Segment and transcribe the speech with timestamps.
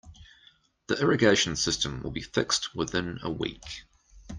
[0.87, 3.83] The irrigation system will be fixed within a week.